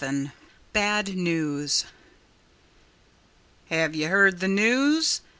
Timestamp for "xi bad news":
0.03-1.85